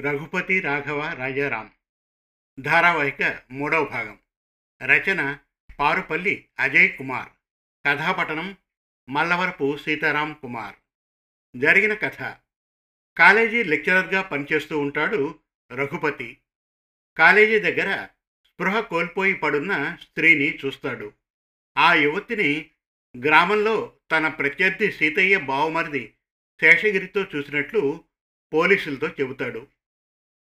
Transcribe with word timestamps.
రఘుపతి 0.00 0.60
రాఘవ 0.60 1.12
రాజారాం. 1.12 1.72
ధారావాహిక 2.60 3.38
మూడవ 3.50 3.84
భాగం. 3.84 4.18
రచన 4.82 5.38
పారుపల్లి 5.78 6.48
అజయ్ 6.58 6.96
కుమార్. 6.96 7.28
కథాపటనం 7.86 8.56
మల్లవరపు 9.08 9.76
సీతారాం 9.76 10.32
కుమార్. 10.42 10.74
జరిగిన 11.56 11.94
కథ. 11.94 12.36
కాలేజీ 13.18 13.62
లెక్చరర్గా 13.62 14.22
పనిచేస్తూ 14.22 14.78
ఉంటాడు 14.78 15.38
రఘుపతి. 15.72 16.38
కాలేజీ 17.18 17.58
దగ్గర 17.58 18.08
స్పృహ 18.44 18.80
కోల్పోయి 18.80 19.34
పడున్న 19.34 19.98
స్త్రీని 20.00 20.58
చూస్తాడు. 20.58 21.12
ఆ 21.78 21.94
యువతిని 21.94 22.70
గ్రామంలో 23.26 23.96
తన 24.10 24.28
ప్రత్యర్థి 24.28 24.92
సీతయ్య 24.92 25.38
బావమరిది 25.38 26.14
శేషగిరితో 26.60 27.22
చూసినట్లు 27.22 28.04
పోలీసులతో 28.52 29.08
చెబుతాడు. 29.08 29.66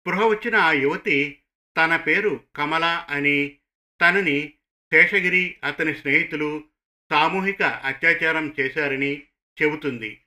స్పృహ 0.01 0.25
వచ్చిన 0.25 0.55
ఆ 0.55 0.71
యువతి 0.71 1.41
తన 1.77 1.95
పేరు 1.95 2.43
కమల 2.55 2.85
అని 3.09 3.57
తనని 4.01 4.53
శేషగిరి 4.93 5.57
అతని 5.63 5.93
స్నేహితులు 5.95 6.63
సామూహిక 7.11 7.63
అత్యాచారం 7.63 8.55
చేశారని 8.59 9.23
చెబుతుంది. 9.61 10.21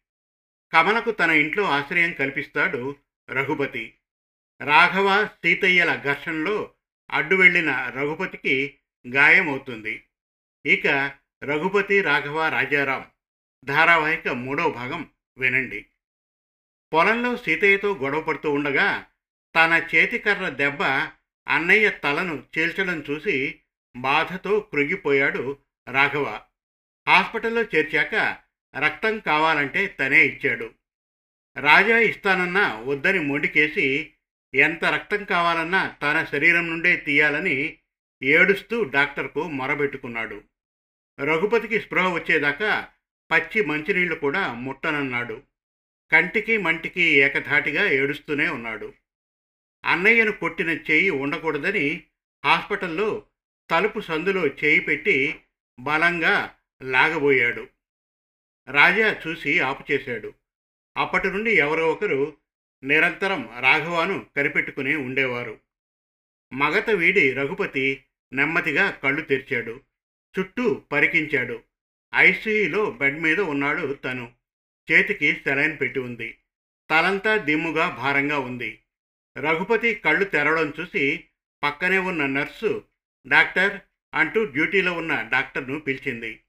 కమలకు 0.73 1.11
తన 1.11 1.31
ఇంట్లో 1.31 1.65
ఆశ్రయం 1.65 2.13
కల్పిస్తాడు 2.13 2.97
రఘుపతి. 3.31 3.95
రాఘవ 4.61 5.27
సీతయ్యల 5.27 6.03
ఘర్షణలో 6.03 6.73
అడ్డు 7.11 7.37
వెళ్ళిన 7.37 7.89
రఘుపతికి 7.89 8.79
గాయమవుతుంది. 9.09 10.05
ఇక 10.67 11.13
రఘుపతి 11.45 12.03
రాఘవ 12.03 12.49
రాజారాం 12.49 13.11
ధారావాహిక 13.65 14.29
మూడో 14.29 14.71
భాగం 14.71 15.11
వినండి. 15.39 15.87
పొలంలో 16.93 17.37
సీతయ్యతో 17.37 17.95
గొడవ 17.95 18.21
పడుతూ 18.21 18.51
ఉండగా 18.51 19.11
తన 19.57 19.89
చేతికర్ర 19.95 20.49
దెబ్బ 20.49 20.83
అన్నయ్య 21.49 21.91
తలను 21.91 22.43
చీల్చడం 22.59 23.05
చూసి 23.11 23.61
బాధతో 23.97 24.61
కృంగిపోయాడు 24.61 25.59
రాఘవ. 25.89 26.41
హాస్పిటల్లో 27.09 27.63
చేర్చాక 27.63 28.15
రక్తం 28.77 29.19
కావాలంటే 29.19 29.87
తనే 29.87 30.27
ఇచ్చాడు. 30.27 30.71
రాజా 31.57 31.99
ఇస్తానన్నా 31.99 32.81
వద్దని 32.81 33.19
మొండికేసి 33.19 34.13
ఎంత 34.55 34.85
రక్తం 34.85 35.25
కావాలన్నా 35.25 35.97
తన 36.03 36.25
శరీరం 36.25 36.71
నుండే 36.71 36.97
తీయాలని 36.97 37.79
ఏడుస్తూ 38.23 38.85
డాక్టర్కు 38.85 39.43
మొరబెట్టుకున్నాడు. 39.43 40.43
రఘుపతికి 41.21 41.81
స్పృహ 41.81 42.13
వచ్చేదాకా 42.13 42.89
పచ్చి 43.31 43.65
మంచినీళ్ళు 43.65 44.15
కూడా 44.15 44.53
ముట్టనన్నాడు. 44.53 45.43
కంటికి 46.13 46.59
మంటికి 46.59 47.03
ఏకధాటిగా 47.03 47.91
ఏడుస్తూనే 47.91 48.49
ఉన్నాడు. 48.49 48.93
అన్నయ్యను 49.85 50.33
కొట్టిన 50.33 50.71
చేయి 50.71 51.11
ఉండకూడదని 51.11 52.05
హాస్పిటల్లో 52.45 53.27
తలుపు 53.71 54.01
సందులో 54.01 54.47
చేయి 54.47 54.81
పెట్టి 54.81 55.41
బలంగా 55.81 56.55
లాగబోయాడు. 56.83 57.69
రాజా 58.69 59.21
చూసి 59.27 59.61
ఆపుచేశాడు. 59.61 60.35
అప్పటి 60.97 61.31
నుండి 61.31 61.51
ఎవరో 61.51 61.93
ఒకరు 61.93 62.37
నిరంతరం 62.85 63.51
రాఘవాను 63.61 64.27
కనిపెట్టుకుని 64.37 64.97
ఉండేవారు. 64.97 65.61
మగత 66.53 66.91
వీడి 66.91 67.33
రఘుపతి 67.33 68.05
నెమ్మదిగా 68.33 68.91
కళ్ళు 68.91 69.21
తెరిచాడు. 69.21 69.81
చుట్టూ 70.39 70.75
పరికించాడు. 70.93 71.63
ఐసీయూలో 72.15 72.91
బెడ్ 72.91 73.21
మీద 73.21 73.41
ఉన్నాడు 73.41 73.93
తను. 73.93 74.33
చేతికి 74.93 75.33
సెలైన్ 75.33 75.81
పెట్టి 75.81 76.01
ఉంది. 76.01 76.39
తలంతా 76.91 77.37
దిమ్ముగా 77.37 77.89
భారంగా 77.89 78.39
ఉంది. 78.39 78.79
రఘుపతి 79.39 79.95
కళ్ళు 79.95 80.25
తెరవడం 80.25 80.73
చూసి 80.81 81.25
పక్కనే 81.63 81.99
ఉన్న 81.99 82.27
నర్సు 82.27 82.85
డాక్టర్ 83.29 83.81
అంటూ 84.15 84.45
డ్యూటీలో 84.45 84.93
ఉన్న 84.93 85.29
డాక్టర్ను 85.33 85.81
పిలిచింది. 85.81 86.41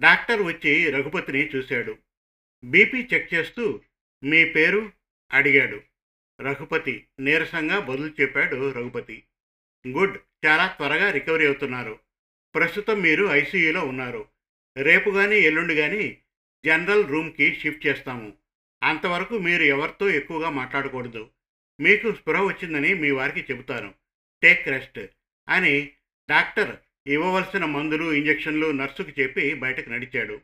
డాక్టర్ 0.00 0.42
వచ్చి 0.42 0.90
రఘుపతిని 0.90 1.46
చూశాడు. 1.46 1.98
బీపీ 2.64 3.08
చెక్ 3.14 3.34
చేస్తూ 3.34 3.80
మీ 4.24 4.44
పేరు? 4.44 4.92
అడిగాడు. 5.32 5.80
రఘుపతి 6.40 7.06
నీరసంగా 7.20 7.78
బదులు 7.78 8.12
చెప్పాడు 8.20 8.72
రఘుపతి. 8.72 9.24
గుడ్ 9.88 10.18
చాలా 10.46 10.66
త్వరగా 10.66 11.10
రికవరీ 11.10 11.46
అవుతున్నారు. 11.46 12.00
ప్రస్తుతం 12.54 13.00
మీరు 13.00 13.26
ఐసీయూలో 13.26 13.80
ఉన్నారు. 13.80 14.28
రేపు 14.76 15.10
కానీ 15.10 15.36
ఎల్లుండి 15.36 15.74
కానీ 15.76 16.18
జనరల్ 16.66 17.06
రూమ్కి 17.06 17.54
షిఫ్ట్ 17.54 17.86
చేస్తాము. 17.86 18.32
అంతవరకు 18.82 19.38
మీరు 19.38 19.62
ఎవరితో 19.62 20.08
ఎక్కువగా 20.08 20.50
మాట్లాడకూడదు. 20.50 21.30
మీకు 21.80 22.14
స్పృహ 22.14 22.40
వచ్చిందని 22.40 22.94
మీ 22.94 23.10
వారికి 23.10 23.52
చెబుతాను. 23.52 23.94
టేక్ 24.42 24.68
రెస్ట్ 24.68 24.98
అని 25.48 25.92
డాక్టర్ 26.30 26.76
ఇవ్వవలసిన 27.06 27.64
మందులు 27.64 28.12
ఇంజెక్షన్లు 28.12 28.70
నర్సుకు 28.70 29.20
చెప్పి 29.20 29.54
బయటకు 29.54 29.90
నడిచాడు. 29.90 30.40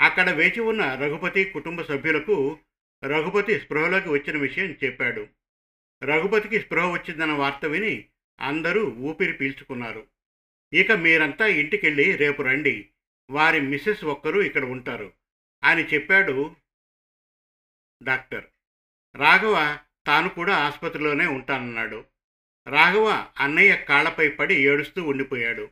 అక్కడ 0.00 0.30
వేచి 0.30 0.60
ఉన్న 0.60 0.94
రఘుపతి 0.94 1.44
కుటుంబ 1.44 1.82
సభ్యులకు 1.82 2.58
రఘుపతి 3.04 3.60
స్పృహలోకి 3.60 4.08
వచ్చిన 4.08 4.36
విషయం 4.36 4.78
చెప్పాడు. 4.84 5.26
రఘుపతికి 6.04 6.60
స్పృహ 6.60 6.90
వచ్చిందన్న 6.90 7.32
వార్త 7.32 7.64
విని 7.64 8.08
అందరూ 8.40 8.84
ఊపిరి 8.84 9.32
పీల్చుకున్నారు. 9.32 10.06
ఇక 10.72 10.92
మీరంతా 10.92 11.46
ఇంటికెళ్ళి 11.46 12.16
రేపు 12.16 12.42
రండి. 12.42 12.88
వారి 13.30 13.60
మిస్సెస్ 13.60 14.04
ఒక్కరు 14.04 14.40
ఇక్కడ 14.40 14.64
ఉంటారు 14.64 15.12
అని 15.64 15.82
చెప్పాడు 15.82 16.56
డాక్టర్. 18.02 18.44
రాఘవ 19.16 19.78
తాను 20.06 20.28
కూడా 20.28 20.56
ఆసుపత్రిలోనే 20.56 21.26
ఉంటానన్నాడు. 21.26 22.04
రాఘవ 22.68 23.26
అన్నయ్య 23.40 23.76
కాళ్ళపై 23.76 24.28
పడి 24.28 24.54
ఏడుస్తూ 24.54 25.02
ఉండిపోయాడు. 25.02 25.70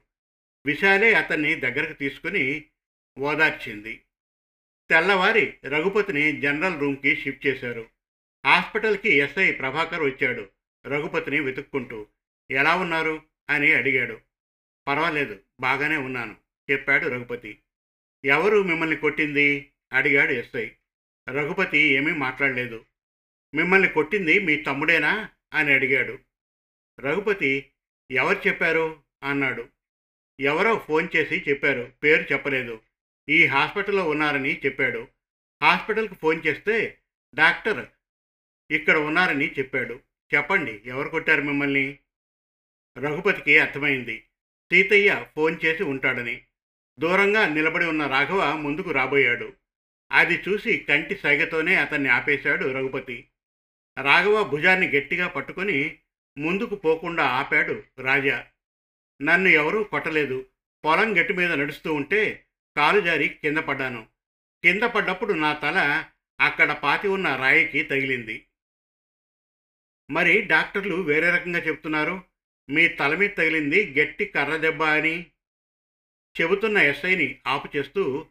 విశాలే 0.67 1.13
అతన్ని 1.13 1.55
దగ్గరకు 1.55 1.93
తీసుకుని 1.93 2.65
ఓదార్చింది. 3.19 4.03
తెల్లవారి 4.91 5.55
రఘుపతిని 5.65 6.41
జనరల్ 6.41 6.81
రూమ్కి 6.81 7.17
షిఫ్ట్ 7.17 7.47
చేశారు. 7.47 7.87
హాస్పిటల్కి 8.47 9.17
ఎస్ఐ 9.17 9.53
ప్రభాకర్ 9.53 10.01
వచ్చాడు. 10.01 10.49
రఘుపతిని 10.87 11.41
వెతుక్కుంటూ 11.41 12.07
ఎలా 12.51 12.77
ఉన్నారు? 12.77 13.23
అని 13.51 13.73
అడిగాడు. 13.73 14.21
పర్వాలేదు 14.89 15.41
బాగానే 15.61 15.97
ఉన్నాను 15.97 16.37
చెప్పాడు 16.71 17.09
రఘుపతి. 17.09 17.59
ఎవరు 18.25 18.63
మిమ్మల్ని 18.63 18.97
కొట్టింది? 18.97 19.71
అడిగాడు 19.93 20.33
ఎస్ఐ. 20.33 20.69
రఘుపతి 21.29 21.79
ఏమీ 21.79 22.13
మాట్లాడలేదు. 22.13 22.85
మిమ్మల్ని 23.55 23.89
కొట్టింది 23.89 24.39
మీ 24.39 24.57
తమ్ముడేనా? 24.57 25.29
అని 25.55 25.73
అడిగాడు. 25.73 26.19
రఘుపతి 27.01 27.71
ఎవరు 28.11 28.49
చెప్పారు? 28.49 29.03
అన్నాడు. 29.23 29.69
ఎవరో 30.41 30.85
ఫోన్ 30.89 31.09
చేసి 31.17 31.45
చెప్పారు. 31.49 31.93
పేరు 32.03 32.33
చెప్పలేదు. 32.33 32.81
ఈ 33.29 33.47
హాస్పిటల్లో 33.47 34.09
ఉన్నారని 34.09 34.61
చెప్పాడు. 34.67 35.09
హాస్పిటల్కి 35.63 36.15
ఫోన్ 36.15 36.41
చేస్తే 36.47 36.99
డాక్టర్ 37.35 37.87
ఇక్కడ 38.71 38.97
ఉన్నారని 38.97 39.51
చెప్పాడు. 39.51 40.01
చెప్పండి 40.35 40.83
ఎవరు 40.85 41.09
కొట్టారు 41.09 41.43
మిమ్మల్ని? 41.43 41.99
రఘుపతికి 42.99 43.59
అర్థమైంది. 43.59 44.19
సీతయ్య 44.73 45.27
ఫోన్ 45.37 45.57
చేసి 45.65 45.83
ఉంటాడని. 45.83 46.45
దూరంగా 46.99 47.49
నిలబడి 47.49 47.85
ఉన్న 47.85 48.07
రాఘవ 48.07 48.57
ముందుకు 48.57 48.91
రాబోయాడు. 48.91 49.53
అది 50.13 50.43
చూసి 50.49 50.79
కంటి 50.79 51.17
సైగతోనే 51.17 51.75
అతన్ని 51.75 52.09
ఆపేశాడు 52.09 52.65
రఘుపతి. 52.65 53.29
రాఘవ 53.99 54.45
భుజాన్ని 54.45 54.89
గట్టిగా 54.89 55.29
పట్టుకొని 55.29 55.99
ముందుకు 56.39 56.75
పోకుండా 56.75 57.25
ఆపాడు 57.25 57.83
రాజా. 57.99 58.47
నన్ను 59.23 59.49
ఎవరూ 59.49 59.85
కొట్టలేదు. 59.85 60.47
పొలం 60.85 61.21
గట్టి 61.21 61.33
మీద 61.33 61.53
నడుస్తూ 61.53 61.95
ఉంటే 61.95 62.47
కాలు 62.77 63.01
జారి 63.01 63.29
కింద 63.29 63.59
పడ్డాను. 63.59 64.07
కింద 64.65 64.83
పడ్డప్పుడు 64.83 65.33
నా 65.33 65.53
తల 65.53 66.05
అక్కడ 66.41 66.73
పాతి 66.73 67.09
ఉన్న 67.09 67.37
రాయికి 67.37 67.83
తగిలింది. 67.83 68.47
మరి 70.11 70.43
డాక్టర్లు 70.43 70.97
వేరే 70.97 71.31
రకంగా 71.31 71.59
చెప్తున్నారు 71.59 72.23
మీ 72.71 72.89
తల 72.89 73.15
మీద 73.15 73.31
తగిలింది 73.39 74.01
గట్టి 74.01 74.25
కర్ర 74.25 74.57
దెబ్బ 74.57 74.83
అని 74.83 75.27
చెబుతున్న 76.41 76.79
ఎస్ఐని 76.79 77.39
ఆపు 77.47 77.77
చేస్తూ 77.77 78.27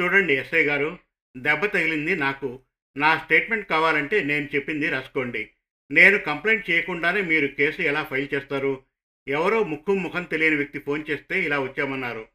చూడండి 0.00 0.34
ఎస్ఐ 0.34 0.64
గారు 0.64 0.98
దెబ్బ 1.36 1.66
తగిలింది 1.66 2.16
నాకు. 2.16 2.62
నా 2.98 3.18
స్టేట్మెంట్ 3.18 3.68
కావాలంటే 3.68 4.22
నేను 4.22 4.48
చెప్పింది 4.54 4.88
రాసుకోండి. 4.88 5.50
నేను 5.90 6.18
కంప్లైంట్ 6.18 6.70
చేయకుండానే 6.70 7.20
మీరు 7.20 7.46
కేసు 7.46 7.82
ఎలా 7.82 8.04
ఫైల్ 8.04 8.28
చేస్తారు? 8.34 8.84
ఎవరో 9.28 9.62
ముక్కు 9.62 9.94
ముఖం 9.94 10.22
తెలియని 10.22 10.56
వ్యక్తి 10.56 10.78
ఫోన్ 10.78 11.04
చేస్తే 11.10 11.42
ఇలా 11.42 11.60
వచ్చామన్నారు. 11.60 12.28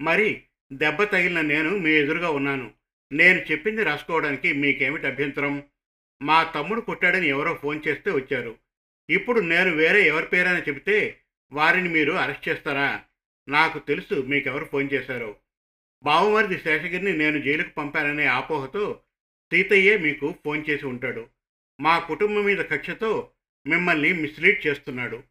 మరి 0.00 0.42
దెబ్బ 0.72 1.02
తగిలిన 1.02 1.40
నేను 1.40 1.70
మీ 1.70 1.90
ఎదురుగా 1.90 2.30
ఉన్నాను. 2.30 2.70
నేను 3.12 3.38
చెప్పింది 3.38 3.84
రాసుకోవడానికి 3.84 4.52
మీకేమిటి 4.52 5.06
అభ్యంతరం? 5.06 5.62
మా 6.22 6.42
తమ్ముడు 6.42 6.80
కొట్టాడని 6.80 7.28
ఎవరో 7.28 7.54
ఫోన్ 7.54 7.80
చేస్తే 7.88 8.10
వచ్చారు. 8.10 8.56
ఇప్పుడు 9.10 9.40
నేను 9.40 9.76
వేరే 9.76 10.02
ఎవరి 10.02 10.26
పేరైనా 10.26 10.58
చెబితే 10.58 11.18
వారిని 11.52 11.88
మీరు 11.88 12.12
అరెస్ట్ 12.12 12.48
చేస్తారా? 12.48 13.02
నాకు 13.48 13.78
తెలుసు 13.78 14.14
మీకెవరు 14.14 14.64
ఫోన్ 14.64 14.88
చేశారో. 14.92 15.36
బావమరిది 16.02 16.58
శేషగిరిని 16.58 17.16
నేను 17.16 17.40
జైలుకు 17.40 17.68
పంపాననే 17.68 18.26
ఆపోహతో 18.26 19.00
సీతయ్యే 19.52 19.96
మీకు 19.96 20.34
ఫోన్ 20.44 20.64
చేసి 20.70 20.86
ఉంటాడు. 20.86 21.28
మా 21.80 21.98
కుటుంబం 21.98 22.42
మీద 22.42 22.58
కక్షతో 22.58 23.30
మిమ్మల్ని 23.66 24.12
మిస్లీడ్ 24.12 24.66
చేస్తున్నాడు. 24.66 25.22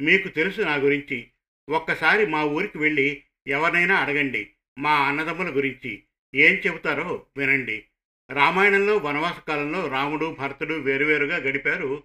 మీకు 0.00 0.28
తెలుసు 0.28 0.60
నా 0.60 0.74
గురించి. 0.74 1.30
ఒక్కసారి 1.68 2.26
మా 2.26 2.44
ఊరికి 2.44 2.78
వెళ్ళి 2.78 3.22
ఎవరినైనా 3.46 3.96
అడగండి 3.96 4.50
మా 4.78 4.96
అన్నదమ్ముల 4.96 5.56
గురించి. 5.56 6.02
ఏం 6.34 6.54
చెబుతారో 6.54 7.26
వినండి. 7.36 7.84
రామాయణంలో 8.30 8.96
వనవాస 8.96 9.38
కాలంలో 9.38 9.88
రాముడు 9.88 10.36
భరతుడు 10.38 10.74
వేరువేరుగా 10.74 11.36
గడిపారు 11.36 12.02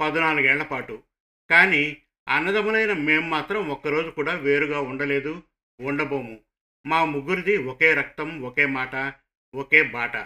పద్నాలుగేళ్ళ 0.00 0.62
పాటు. 0.62 1.02
కానీ 1.50 1.96
అన్నదమ్ములైన 2.28 2.92
మేం 2.92 3.30
మాత్రం 3.30 3.68
ఒక్కరోజు 3.68 4.10
కూడా 4.10 4.34
వేరుగా 4.34 4.80
ఉండలేదు 4.80 5.42
ఉండబోము. 5.80 6.40
మా 6.86 7.04
ముగ్గురిది 7.04 7.56
ఒకే 7.56 7.94
రక్తం 7.94 8.42
ఒకే 8.42 8.66
మాట 8.66 9.14
ఒకే 9.54 9.82
బాట. 9.82 10.16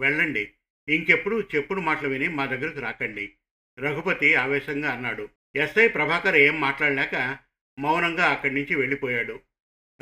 వెళ్ళండి. 0.00 0.52
ఇంకెప్పుడు 0.88 1.48
చెప్పుడు 1.56 1.80
మాటలు 1.80 2.08
విని 2.08 2.28
మా 2.28 2.46
దగ్గరకు 2.46 2.80
రాకండి. 2.80 3.32
రఘుపతి 3.78 4.34
ఆవేశంగా 4.34 4.90
అన్నాడు. 4.90 5.28
ఎస్ఐ 5.56 5.88
ప్రభాకర్ 5.88 6.36
ఏం 6.36 6.60
మాట్లాడలేక 6.60 7.38
మౌనంగా 7.78 8.24
అక్కడి 8.24 8.54
నుంచి 8.54 8.74
వెళ్ళిపోయాడు. 8.74 9.40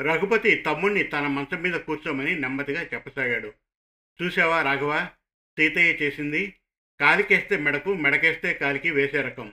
రఘుపతి 0.00 0.54
తమ్ముణ్ణి 0.54 1.02
తన 1.02 1.26
మంచం 1.26 1.62
మీద 1.62 1.74
కూర్చోమని 1.74 2.38
నెమ్మదిగా 2.38 2.82
చెప్పసాగాడు. 2.82 3.52
చూసావా 4.22 4.62
రాఘవ? 4.62 5.08
సీతయ్య 5.58 6.04
చేసింది? 6.04 6.54
కాలికేస్తే 7.00 7.56
మెడకు 7.56 7.94
మెడకేస్తే 7.94 8.54
కాలికి 8.54 8.90
వేసే 8.90 9.20
రకం. 9.20 9.52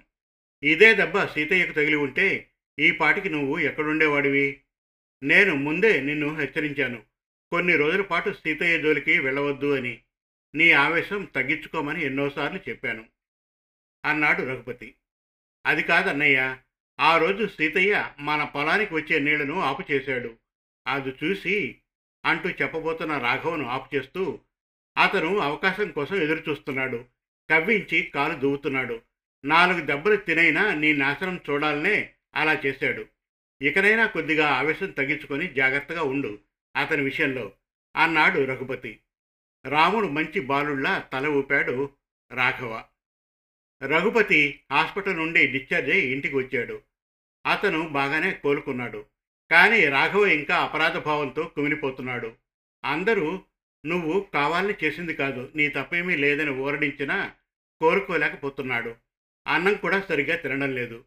ఇదే 0.64 0.94
దెబ్బ 0.94 1.26
సీతయ్యకు 1.26 1.72
తగిలి 1.72 1.96
ఉంటే 1.96 2.50
ఈ 2.80 2.92
పాటికి 2.92 3.30
నువ్వు 3.30 3.60
ఎక్కడుండేవాడివి? 3.60 4.62
నేను 5.24 5.56
ముందే 5.56 6.02
నిన్ను 6.02 6.40
హెచ్చరించాను. 6.40 7.04
కొన్ని 7.52 7.76
రోజుల 7.76 8.02
పాటు 8.02 8.30
సీతయ్య 8.30 8.82
జోలికి 8.82 9.20
వెళ్ళవద్దు 9.20 9.76
అని. 9.76 10.02
నీ 10.56 10.72
ఆవేశం 10.72 11.24
తగ్గించుకోమని 11.36 12.06
ఎన్నోసార్లు 12.06 12.60
చెప్పాను. 12.70 13.06
అన్నాడు 14.06 14.42
రఘుపతి. 14.42 14.96
అది 15.66 15.84
కాదన్నయ్య 15.84 16.58
ఆ 17.00 17.18
రోజు 17.18 17.48
సీతయ్య 17.48 18.12
మన 18.20 18.44
పొలానికి 18.44 18.94
వచ్చే 18.94 19.20
నీళ్ళను 19.20 19.60
ఆపు 19.60 19.84
చేశాడు. 19.92 20.38
అది 20.88 21.14
చూసి 21.24 21.78
అంటూ 22.26 22.50
చెప్పబోతున్న 22.50 23.18
రాఘవను 23.18 23.66
ఆపు 23.66 23.96
చేస్తూ 23.96 24.40
అతను 24.98 25.38
అవకాశం 25.38 25.92
కోసం 25.92 26.16
ఎదురుచూస్తున్నాడు. 26.16 27.06
కవ్వించి 27.50 28.02
కాలు 28.02 28.34
దువ్వుతున్నాడు 28.34 29.02
నాలుగు 29.46 29.86
దెబ్బలు 29.86 30.16
తినైనా 30.16 30.74
నీ 30.74 30.94
నాశనం 30.94 31.40
చూడాలనే 31.50 32.14
అలా 32.36 32.62
చేశాడు. 32.66 33.06
ఇకనైనా 33.62 34.06
కొద్దిగా 34.06 34.50
ఆవేశం 34.50 34.92
తగ్గించుకొని 34.92 35.48
జాగ్రత్తగా 35.48 36.04
ఉండు 36.04 36.40
అతని 36.76 37.02
విషయంలో 37.02 37.52
అన్నాడు 37.96 38.40
రఘుపతి. 38.40 39.00
రాముడు 39.66 40.08
మంచి 40.08 40.40
బాలుళ్ళ 40.40 41.04
తల 41.14 41.28
ఊపాడు 41.28 41.90
రాఘవ. 42.32 42.84
రఘుపతి 43.84 44.60
హాస్పిటల్ 44.72 45.18
నుండి 45.18 45.48
డిశ్చార్జ్ 45.48 45.90
అయి 45.90 46.02
ఇంటికి 46.02 46.36
వచ్చాడు. 46.36 46.82
అతను 47.46 47.90
బాగానే 47.90 48.32
కోలుకున్నాడు. 48.32 49.06
కానీ 49.52 49.86
రాఘవ 49.86 50.26
ఇంకా 50.26 50.58
అపరాధ 50.58 50.98
భావంతో 50.98 51.44
కుమిలిపోతున్నాడు. 51.44 52.36
అందరూ 52.86 53.42
నువ్వు 53.86 54.28
కావాలని 54.34 54.74
చేసింది 54.84 55.14
కాదు. 55.14 55.52
నీ 55.56 55.70
తప్పేమీ 55.70 56.16
లేదని 56.16 56.50
ఊరడించినా 56.50 57.32
కోరుకోలేకపోతున్నాడు 57.82 58.96
అన్నం 59.48 59.74
కూడా 59.74 60.02
సరిగ్గా 60.02 60.36
తినడం 60.36 60.76
లేదు. 60.76 61.04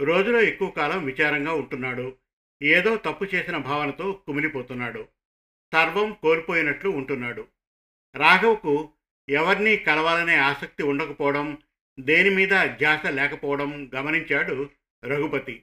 రోజులో 0.00 0.42
ఎక్కువ 0.42 0.70
కాలం 0.70 1.04
విచారంగా 1.04 1.52
ఉంటున్నాడు. 1.52 2.16
ఏదో 2.62 2.96
తప్పు 2.96 3.24
చేసిన 3.24 3.56
భావనతో 3.56 4.12
కుమిలిపోతున్నాడు. 4.12 5.08
సర్వం 5.72 6.12
కోల్పోయినట్లు 6.12 6.90
ఉంటున్నాడు. 6.90 7.48
రాఘవ్కు 8.16 8.92
ఎవరినీ 9.28 9.76
కలవాలనే 9.76 10.36
ఆసక్తి 10.36 10.82
ఉండకపోవడం 10.82 11.58
దేని 12.00 12.30
మీద 12.30 12.48
ధ్యాస 12.48 13.06
లేకపోవడం 13.06 13.90
గమనించాడు 13.94 14.70
రఘుపతి. 15.04 15.62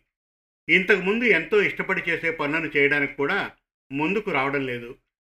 ఇంతకుముందు 0.69 1.23
ఎంతో 1.23 1.61
ఇష్టపడి 1.61 2.03
చేసే 2.09 2.31
పనులను 2.31 2.65
చేయడానికి 2.65 3.13
కూడా 3.13 3.51
ముందుకు 3.91 4.31
రావడం 4.31 4.65
లేదు. 4.65 4.95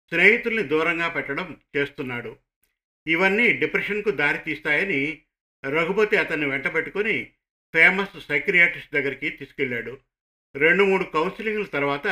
స్నేహితుల్ని 0.08 0.62
దూరంగా 0.62 1.08
పెట్టడం 1.08 1.56
చేస్తున్నాడు. 1.76 2.36
ఇవన్నీ 3.06 3.52
డిప్రెషన్కు 3.52 4.10
దారి 4.10 4.38
తీస్తాయని 4.38 5.20
రఘుపతి 5.64 6.16
అతన్ని 6.16 6.46
వెంటబెట్టుకొని 6.46 7.24
ఫేమస్ 7.74 8.20
సైక్రియాటిస్ట్ 8.28 8.94
దగ్గరికి 8.94 9.30
తీసుకెళ్ళాడు. 9.30 9.98
రెండు 10.56 10.84
మూడు 10.84 11.04
కౌన్సిలింగ్ల 11.04 11.64
తర్వాత 11.64 12.06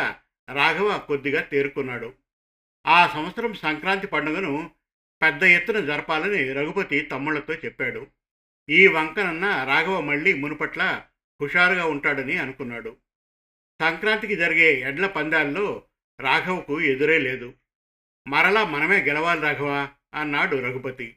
రాఘవ 0.54 0.98
కొద్దిగా 0.98 1.40
తేరుకున్నాడు. 1.40 2.12
ఆ 2.86 3.06
సంవత్సరం 3.06 3.54
సంక్రాంతి 3.54 4.06
పండుగను 4.06 4.70
పెద్ద 5.24 5.44
ఎత్తున 5.44 5.80
జరపాలని 5.80 6.52
రఘుపతి 6.52 7.00
తమ్ముళ్ళతో 7.00 7.54
చెప్పాడు. 7.54 8.06
ఈ 8.68 8.86
వంకనన్న 8.86 9.64
రాఘవ 9.64 10.00
మళ్ళీ 10.00 10.34
మునుపట్ల 10.34 11.04
హుషారుగా 11.42 11.84
ఉంటాడని 11.84 12.36
అనుకున్నాడు. 12.36 12.96
సంక్రాంతికి 13.80 14.36
జరిగే 14.36 14.80
ఎడ్ల 14.80 15.06
పందాల్లో 15.06 15.82
రాఘవకు 16.20 16.80
ఎదురే 16.80 17.18
లేదు. 17.18 17.54
మరలా 18.28 18.64
మనమే 18.64 19.02
గెలవాలి 19.02 19.40
రాఘవ 19.40 19.88
అన్నాడు 20.14 20.56
రఘుపతి. 20.56 21.16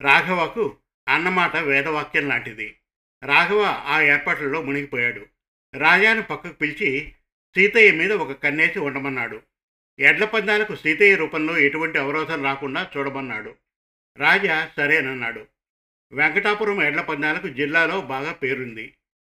రాఘవకు 0.00 0.76
అన్నమాట 1.08 1.56
వేదవాక్యం 1.56 2.28
లాంటిది. 2.28 2.76
రాఘవ 3.24 3.62
ఆ 3.62 4.00
ఏర్పాట్లలో 4.00 4.62
మునిగిపోయాడు. 4.62 5.26
రాజాను 5.74 6.22
పక్కకు 6.22 6.52
పిలిచి 6.52 7.14
సీతయ్య 7.54 7.92
మీద 7.92 8.12
ఒక 8.12 8.32
కన్నేసి 8.32 8.78
ఉండమన్నాడు. 8.78 9.42
ఎడ్ల 10.00 10.24
పందాలకు 10.24 10.74
సీతయ్య 10.74 11.16
రూపంలో 11.16 11.58
ఎటువంటి 11.58 11.98
అవరోధం 11.98 12.44
రాకుండా 12.44 12.90
చూడమన్నాడు. 12.96 13.54
రాజా 14.16 14.70
సరేనన్నాడు. 14.76 15.46
వెంకటాపురం 16.12 16.82
ఎడ్ల 16.82 17.00
పందాలకు 17.00 17.48
జిల్లాలో 17.48 18.00
బాగా 18.00 18.32
పేరుంది. 18.32 18.94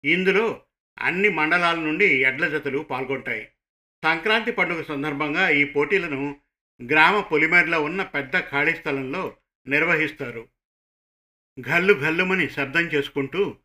ఇందులో 0.05 0.62
అన్ని 0.99 1.29
మండలాల 1.29 1.77
నుండి 1.77 2.07
ఎడ్ల 2.07 2.49
జతలు 2.49 2.79
పాల్గొంటాయి. 2.79 3.49
సంక్రాంతి 4.05 4.53
పండుగ 4.53 4.83
సందర్భంగా 4.83 5.49
ఈ 5.49 5.65
పోటీలను 5.65 6.37
గ్రామ 6.83 7.21
పొలిమేరలో 7.21 7.83
ఉన్న 7.83 8.03
పెద్ద 8.03 8.41
ఖాళీ 8.41 8.73
స్థలంలో 8.73 9.37
నిర్వహిస్తారు. 9.67 10.49
ఘల్లు 11.61 11.95
ఘల్లుమని 11.95 12.51
శబ్దం 12.51 12.81
చేసుకుంటూ 12.81 13.57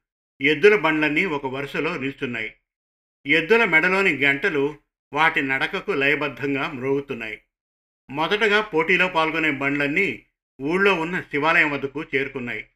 ఎద్దుల 0.41 0.75
బండ్లన్నీ 0.75 1.25
ఒక 1.25 1.45
వరుసలో 1.45 1.97
నిలుస్తున్నాయి. 1.97 2.55
ఎద్దుల 3.27 3.63
మెడలోని 3.65 4.17
గంటలు 4.17 4.84
వాటి 5.13 5.41
నడకకు 5.41 5.91
లయబద్ధంగా 5.91 6.71
మ్రోగుతున్నాయి. 6.71 7.41
మొదటగా 8.09 8.61
పోటీలో 8.61 9.07
పాల్గొనే 9.07 9.51
బండ్లన్నీ 9.51 10.25
ఊళ్ళో 10.61 10.93
ఉన్న 10.93 11.21
శివాలయం 11.21 11.71
వద్దకు 11.71 12.03
చేరుకున్నాయి. 12.03 12.67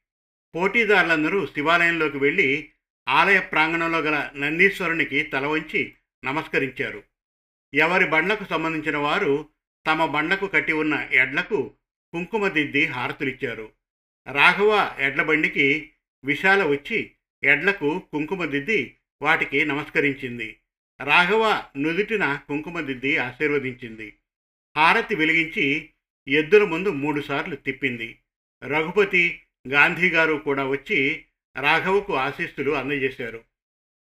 పోటీదారులందరూ 0.56 1.46
శివాలయంలోకి 1.46 2.18
వెళ్ళి 2.18 2.70
ఆలయ 3.10 3.40
ప్రాంగణంలో 3.40 4.00
గల 4.00 4.30
నందీశ్వరునికి 4.36 5.24
తల 5.24 5.46
వంచి 5.46 5.94
నమస్కరించారు. 6.26 7.04
ఎవరి 7.74 8.06
బండ్లకు 8.06 8.44
సంబంధించిన 8.44 8.98
వారు 8.98 9.50
తమ 9.88 10.06
బండకు 10.06 10.48
కట్టి 10.48 10.74
ఉన్న 10.74 11.08
ఎడ్లకు 11.12 11.74
కుంకుమ 12.14 12.48
దిద్ది 12.48 12.86
హారతులిచ్చారు. 12.86 13.72
రాఘవ 14.34 14.96
ఎడ్ల 15.00 15.24
బండికి 15.24 15.92
విశాల 16.24 16.64
వచ్చి 16.64 17.12
ఎడ్లకు 17.44 18.02
కుంకుమ 18.14 18.46
దిద్ది 18.46 18.98
వాటికి 19.22 19.66
నమస్కరించింది. 19.66 20.59
రాఘవ 21.02 21.64
నుదుటిన 21.78 22.40
కుంకుమదిద్ది 22.48 23.18
ఆశీర్వదించింది. 23.18 24.14
హారతి 24.78 25.16
వెలిగించి 25.16 25.90
ఎద్దుల 26.28 26.64
ముందు 26.64 26.90
మూడుసార్లు 26.90 27.56
తిప్పింది. 27.56 28.20
రఘుపతి 28.64 29.42
గాంధీ 29.68 30.10
గారు 30.10 30.34
కూడా 30.34 30.66
వచ్చి 30.66 31.26
రాఘవకు 31.58 32.16
ఆశీస్సులు 32.16 32.72
అందజేశారు. 32.72 33.44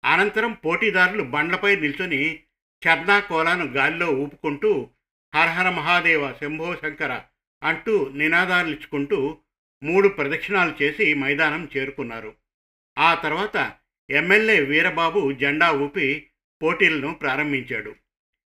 అనంతరం 0.06 0.52
పోటీదారులు 0.54 1.24
బండ్లపై 1.24 1.76
నిల్చొని 1.76 2.40
చర్నా 2.88 3.20
కోలాను 3.20 3.66
గాలిలో 3.66 4.08
ఊపుకుంటూ 4.08 4.90
హరహర 5.36 5.70
మహాదేవ 5.70 6.34
శంభో 6.34 6.76
శంకర 6.76 7.22
అంటూ 7.64 8.10
నినాదాలు 8.10 8.70
ఇచ్చుకుంటూ 8.70 9.38
మూడు 9.84 10.08
ప్రదక్షిణాలు 10.08 10.84
చేసి 10.84 11.14
మైదానం 11.14 11.70
చేరుకున్నారు. 11.78 12.36
ఆ 13.00 13.14
తర్వాత 13.14 13.74
ఎమ్మెల్యే 14.10 14.62
వీరబాబు 14.62 15.32
జెండా 15.32 15.72
ఊపి 15.72 16.26
పోటీలను 16.62 17.14
ప్రారంభించాడు. 17.14 17.96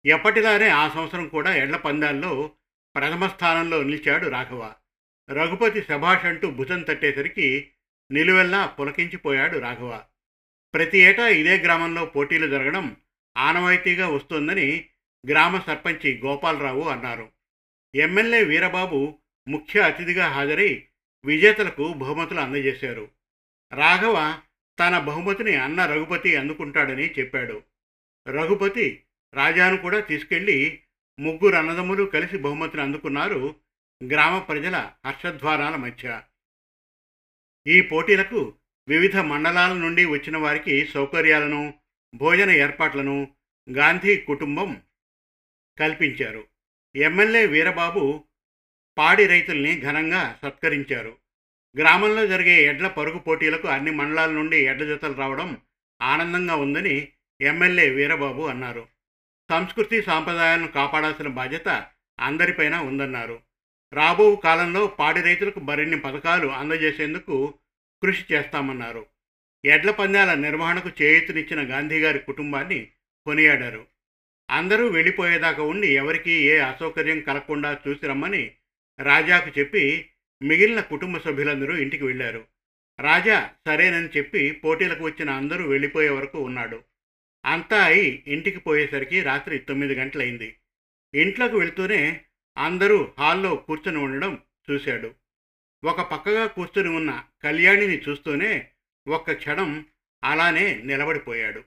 ఎప్పటిలానే 0.05 0.67
ఆ 0.67 0.89
సంవత్సరం 0.89 1.27
కూడా 1.27 1.55
ఎడ్ల 1.55 1.75
పందాల్లో 1.75 2.51
ప్రథమ 2.95 3.27
స్థానంలో 3.27 3.83
నిలిచాడు 3.83 4.27
రాఘవ. 4.27 4.73
రఘుపతి 5.29 5.81
శభాష్ 5.81 6.25
అంటూ 6.25 6.51
భుజం 6.51 6.81
తట్టేసరికి 6.81 7.71
నిలువెల్లా 8.11 8.65
పులకించిపోయాడు 8.65 9.57
రాఘవ. 9.57 10.03
ప్రతి 10.73 10.97
ఏటా 10.97 11.27
ఇదే 11.27 11.57
గ్రామంలో 11.57 12.05
పోటీలు 12.05 12.47
జరగడం 12.47 12.95
ఆనవాయితీగా 13.37 14.07
వస్తోందని 14.07 14.85
గ్రామ 15.29 15.59
సర్పంచి 15.59 16.21
గోపాలరావు 16.25 16.83
అన్నారు. 16.83 17.29
ఎమ్మెల్యే 17.95 18.43
వీరబాబు 18.43 19.17
ముఖ్య 19.47 19.81
అతిథిగా 19.81 20.27
హాజరై 20.27 20.83
విజేతలకు 21.25 21.93
బహుమతులు 21.93 22.39
అందజేశారు. 22.39 23.09
రాఘవ 23.73 24.39
తన 24.79 24.97
బహుమతిని 24.99 25.55
అన్న 25.55 25.85
రఘుపతి 25.85 26.35
అందుకుంటాడని 26.35 27.11
చెప్పాడు. 27.19 27.61
రఘుపతి 28.27 29.03
రాజాను 29.33 29.77
కూడా 29.77 29.99
తీసుకెళ్ళి 29.99 30.81
ముగ్గురు 31.19 31.55
అన్నదమ్ములు 31.55 32.03
కలిసి 32.03 32.37
బహుమతిని 32.37 32.81
అందుకున్నారు 32.81 33.55
గ్రామ 34.03 34.39
ప్రజల 34.39 34.91
హర్షధ్వారాల 35.05 35.75
మధ్య. 35.75 36.21
ఈ 37.67 37.81
పోటీలకు 37.81 38.53
వివిధ 38.87 39.17
మండలాల 39.17 39.73
నుండి 39.73 40.05
వచ్చిన 40.05 40.37
వారికి 40.37 40.85
సౌకర్యాలను 40.85 41.73
భోజన 42.15 42.49
ఏర్పాట్లను 42.49 43.33
గాంధీ 43.71 44.17
కుటుంబం 44.17 44.81
కల్పించారు. 45.79 46.47
ఎమ్మెల్యే 46.95 47.45
వీరబాబు 47.45 48.23
పాడి 48.97 49.27
రైతుల్ని 49.27 49.81
ఘనంగా 49.81 50.39
సత్కరించారు. 50.41 51.17
గ్రామంలో 51.77 52.27
జరిగే 52.27 52.63
ఎడ్ల 52.63 52.87
పరుగు 52.87 53.17
పోటీలకు 53.17 53.67
అన్ని 53.67 53.91
మండలాల 53.91 54.31
నుండి 54.31 54.57
ఎడ్ల 54.57 54.85
జతలు 54.85 55.13
రావడం 55.13 55.57
ఆనందంగా 56.01 56.55
ఉందని 56.55 57.11
ఎమ్మెల్యే 57.41 57.89
వీరబాబు 57.89 58.41
అన్నారు. 58.41 58.87
సంస్కృతి 59.51 60.01
సాంప్రదాయాలను 60.01 60.67
కాపాడాల్సిన 60.67 61.27
బాధ్యత 61.27 61.87
అందరిపైన 62.19 62.75
ఉందన్నారు. 62.75 63.41
రాబో 63.93 64.35
కాలంలో 64.35 64.87
పాడి 64.87 65.21
రైతులకు 65.21 65.59
మరిన్ని 65.59 65.99
పథకాలు 65.99 66.47
అందజేసేందుకు 66.47 67.53
కృషి 68.01 68.33
చేస్తామన్నారు. 68.33 69.05
ఎడ్ల 69.65 69.91
పందాల 69.91 70.33
నిర్వహణకు 70.33 70.91
చేయూతనిచ్చిన 71.01 71.71
గాంధీ 71.71 71.99
గారి 71.99 72.19
కుటుంబాన్ని 72.19 72.91
కొనియాడారు. 73.25 73.85
అందరూ 74.49 74.87
వెళ్ళిపోయేదాకా 74.87 75.63
ఉండి 75.63 75.87
ఎవరికీ 75.87 76.31
ఏ 76.31 76.57
అసౌకర్యం 76.57 77.19
కలగకుండా 77.19 77.79
చూసి 77.87 78.07
రమ్మని 78.07 78.51
రాజాకు 78.99 79.59
చెప్పి 79.59 80.09
మిగిలిన 80.41 80.79
కుటుంబ 80.79 81.17
సభ్యులందరూ 81.17 81.77
ఇంటికి 81.77 82.03
వెళ్ళారు. 82.03 82.45
రాజా 82.99 83.49
సరేనని 83.67 84.09
చెప్పి 84.17 84.51
పోటీలకు 84.51 85.03
వచ్చిన 85.03 85.29
అందరూ 85.29 85.67
వెళ్ళిపోయే 85.67 86.09
వరకు 86.09 86.39
ఉన్నాడు. 86.39 86.83
అంతా 87.45 87.85
అయి 87.85 88.23
ఇంటికి 88.27 88.59
పోయేసరికి 88.59 89.21
రాత్రి 89.21 89.59
తొమ్మిది 89.59 89.95
గంటలైంది 89.95 90.57
ఇంట్లోకి 91.15 91.55
వెళ్తూనే 91.55 92.25
అందరూ 92.57 93.13
హాల్లో 93.19 93.55
కూర్చొని 93.55 93.97
ఉండడం 93.97 94.41
చూశాడు. 94.71 95.15
ఒక 95.85 96.01
పక్కగా 96.01 96.47
కూర్చొని 96.47 96.89
ఉన్న 96.89 97.23
కళ్యాణిని 97.43 97.97
చూస్తూనే 97.97 98.71
ఒక్క 99.07 99.31
క్షణం 99.31 99.85
అలానే 100.23 100.81
నిలబడిపోయాడు. 100.81 101.63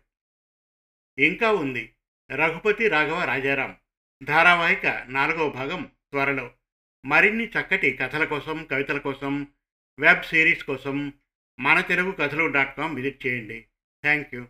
ఇంకా 1.19 1.53
ఉంది. 1.53 1.95
రఘుపతి 2.33 2.89
రాఘవ 2.89 3.25
రాజారాం. 3.25 3.77
ధారావాహిక 4.23 4.87
నాలుగవ 5.09 5.49
భాగం 5.49 5.83
త్వరలో. 5.83 6.51
మరిన్ని 7.07 7.47
చక్కటి 7.47 7.93
కథల 7.93 8.25
కోసం 8.25 8.65
కవితల 8.71 8.99
కోసం 8.99 9.47
వెబ్ 9.99 10.23
సిరీస్ 10.23 10.65
కోసం 10.65 11.13
మన 11.61 11.81
తెలుగు 11.81 12.13
కథలు 12.13 12.47
డాట్ 12.47 12.77
కామ్ 12.77 12.97
విజిట్ 12.97 13.27
చేయండి. 13.27 13.67
Thank 14.03 14.35
you 14.35 14.49